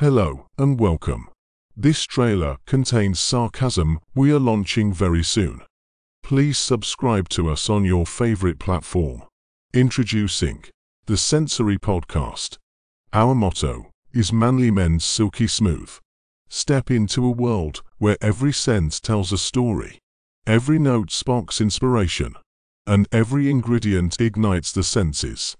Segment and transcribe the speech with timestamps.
[0.00, 1.26] Hello and welcome.
[1.76, 5.62] This trailer contains sarcasm we are launching very soon.
[6.22, 9.24] Please subscribe to us on your favorite platform.
[9.74, 10.62] Introducing
[11.06, 12.58] the Sensory Podcast.
[13.12, 15.90] Our motto is Manly Men's Silky Smooth.
[16.48, 19.98] Step into a world where every sense tells a story,
[20.46, 22.34] every note sparks inspiration,
[22.86, 25.56] and every ingredient ignites the senses.